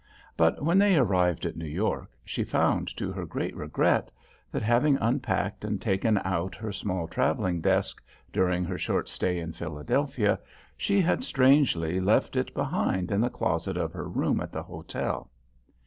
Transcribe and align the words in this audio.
But 0.35 0.63
when 0.63 0.79
they 0.79 0.95
arrived 0.95 1.45
at 1.45 1.55
New 1.55 1.67
York, 1.67 2.09
she 2.25 2.43
found 2.43 2.87
to 2.97 3.11
her 3.11 3.23
great 3.23 3.55
regret, 3.55 4.09
that 4.51 4.63
having 4.63 4.97
unpacked 4.97 5.63
and 5.63 5.79
taken 5.79 6.17
out 6.25 6.55
her 6.55 6.71
small 6.73 7.07
traveling 7.07 7.61
desk, 7.61 8.01
during 8.33 8.63
her 8.65 8.79
short 8.79 9.07
stay 9.09 9.37
in 9.37 9.51
Philadelphia, 9.53 10.39
she 10.75 11.01
had 11.01 11.23
strangely 11.23 11.99
left 11.99 12.35
it 12.35 12.51
behind 12.55 13.11
in 13.11 13.21
the 13.21 13.29
closet 13.29 13.77
of 13.77 13.93
her 13.93 14.09
room 14.09 14.39
at 14.41 14.51
the 14.51 14.63
hotel. 14.63 15.29